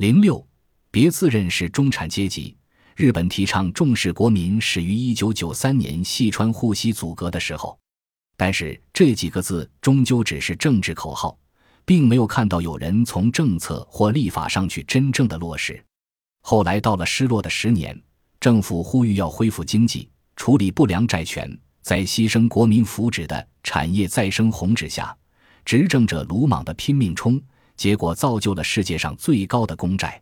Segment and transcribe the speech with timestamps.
[0.00, 0.42] 零六，
[0.90, 2.56] 别自认是中产阶级。
[2.96, 7.78] 日本提倡重视国民始于一九九三年细川护西阻隔的时候，
[8.34, 11.38] 但是这几个字终究只是政治口号，
[11.84, 15.84] 并没有看到有人从政策或立法上去真正的落实。
[16.40, 18.02] 后来到了失落的十年，
[18.40, 21.46] 政府呼吁要恢复经济，处理不良债权，
[21.82, 25.14] 在牺牲国民福祉的产业再生红纸下，
[25.62, 27.38] 执政者鲁莽的拼命冲，
[27.80, 30.20] 结果造就了世界上最高的公债。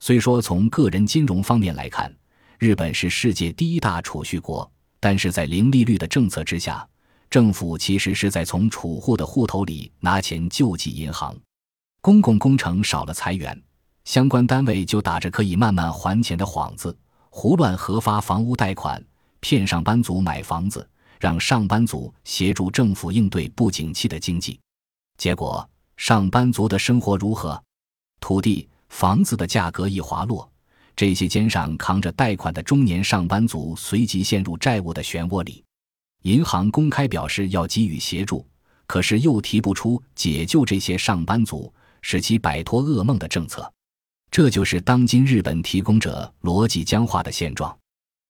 [0.00, 2.14] 虽说从个人金融方面来看，
[2.58, 4.70] 日本是世界第一大储蓄国，
[5.00, 6.86] 但是在零利率的政策之下，
[7.30, 11.34] 政府其实是在从储户的户头里拿钱救济银行，
[12.02, 13.58] 公共工程少了裁员，
[14.04, 16.94] 相关单位就打着可以慢慢还钱的幌子，
[17.30, 19.02] 胡乱核发房屋贷款，
[19.40, 20.86] 骗上班族买房子，
[21.18, 24.60] 让上班族协助政府应对不景气的经济，
[25.16, 25.66] 结果
[26.00, 27.62] 上班族的生活如何？
[28.20, 28.66] 土地。
[28.88, 30.50] 房子的价格一滑落，
[30.96, 35.62] 这些肩上扛着贷款的中年上班族随即陷入债务的漩涡里。
[36.22, 38.44] 银行公开表示要给予协助，
[38.86, 43.70] 可是又提不出解救这些上班族、使其摆脱噩梦的政策。
[44.30, 47.78] 这就是当今日本提供者逻辑僵化的现状。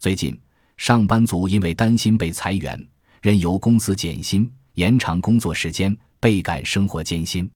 [0.00, 0.38] 最近，
[0.76, 2.88] 上班族因为担心被裁员，
[3.22, 7.50] 任由公司减薪、延长工作时间，倍感生活艰辛，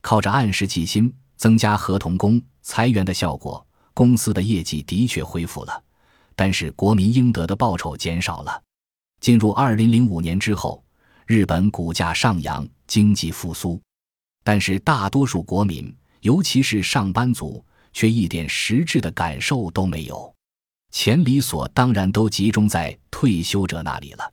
[0.00, 1.12] 靠着按时计薪。
[1.36, 5.82] 增加合同工裁员的效果，公司的业绩的确恢复了，
[6.36, 8.62] 但是国民应得的报酬减少了。
[9.20, 10.82] 进入二零零五年之后，
[11.26, 13.82] 日本股价上扬，经济复苏，
[14.44, 20.32] 但是大多数国民，尤其是上班族，却一点实质的感受都没有。
[20.92, 24.32] 钱理所当然都集中在退休者那里了。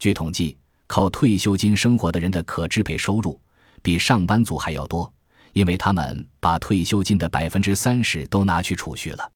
[0.00, 0.58] 据统计，
[0.92, 3.40] 靠退休金生活的人的可支配收入，
[3.80, 5.10] 比上班族还要多。
[5.54, 9.32] 因为他们把退休金的百分之三十都拿去储蓄了，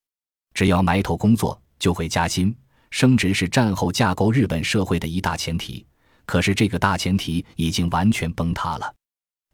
[0.53, 2.55] 只要埋头工作就会加薪
[2.91, 5.87] 升职，是战后架构日本社会的一大前提。
[6.27, 8.95] 可是这个大前提已经完全崩塌了。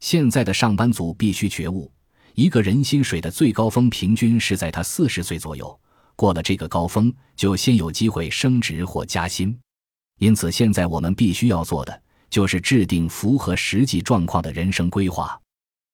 [0.01, 1.89] 现在的上班族必须觉悟，
[2.33, 5.79] 一个人薪水的最高峰平均是在他四十岁左右，
[6.17, 9.57] 过了这个高峰就先有机会升职或加薪。
[10.19, 15.39] 因此，现在我们必须要做的就是制定符合实际状况的人生规划。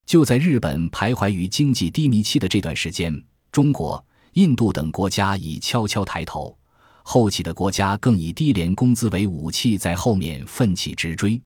[0.06, 4.03] 就在日本徘徊于经济低迷期的这段时间，中国、
[4.34, 6.57] 印度等国家已悄悄抬头，
[7.03, 11.40] 后起的国家更以低廉工资为武器，在后面奋起直追。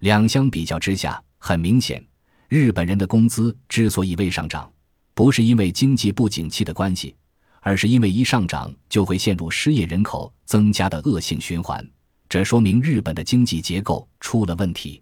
[0.00, 2.02] 两相比较之下，很明显，
[2.48, 4.70] 日本人的工资之所以未上涨，
[5.14, 7.14] 不是因为经济不景气的关系，
[7.60, 11.86] 而是因为一上涨就会陷入失业人口增加的恶性循环。
[12.28, 15.00] 这说明日本的经济结构出了问题。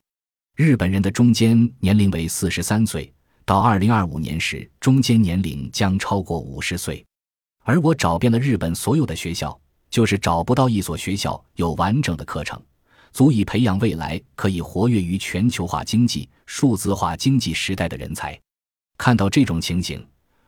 [0.54, 3.12] 日本人的中间年龄为四十三岁，
[3.44, 7.04] 到二零二五年时，中间年龄将超过五十岁。
[7.64, 9.58] 而我找遍了日本所有的学校，
[9.90, 12.62] 就是找不到一所学校有完整的课程，
[13.12, 18.38] 足以培养未来可以活跃于全球化经济、数字化经济时代的人才。
[18.96, 20.06] 看到这种情形，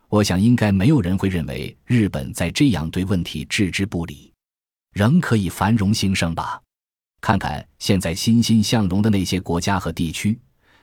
[0.08, 4.32] 我想应该没有人会认为日本在这样对问题置之不理，
[4.92, 6.62] 仍可以繁荣兴盛吧。
[7.20, 10.38] 看看现在欣欣向荣的那些国家和地区，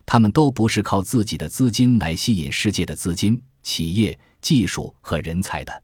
[0.05, 5.83] 他们都不是靠自己的资金来吸引世界的资金、企业、技术和人才的，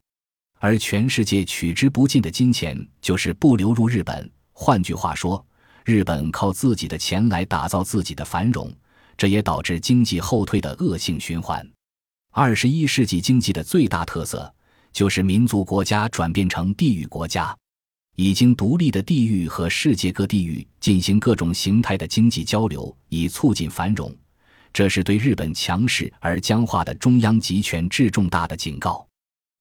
[0.58, 4.30] 而全世界取之不尽的金钱就是不流入日本。
[4.52, 5.44] 换句话说，
[5.84, 8.72] 日本靠自己的钱来打造自己的繁荣，
[9.16, 11.66] 这也导致经济后退的恶性循环。
[12.30, 14.54] 二十一世纪经济的最大特色
[14.92, 17.56] 就是民族国家转变成地域国家。
[18.16, 24.14] 已经独立的地域和世界各地域进行各种形态的经济交流，以促进繁荣。
[24.70, 29.06] 这是对日本强势而僵化的中央集权制重大的警告。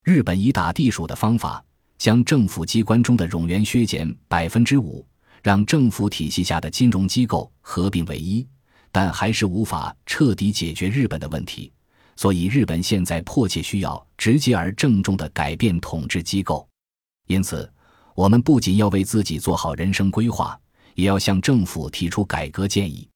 [0.04, 1.64] 日本以打地鼠的方法，
[1.98, 5.06] 将政府机关中的冗员削减百分之五，
[5.42, 8.46] 让政府体系下的金融机构合并为一，
[8.92, 11.72] 但还是无法彻底解决日本的问题。
[12.18, 16.68] 所以，日本现在迫切需要直接而郑重地改变统治机构。
[17.28, 17.72] 因此。
[18.16, 20.59] 我们不仅要为自己做好人生规划，
[20.96, 23.08] 也要向政府提出改革建议。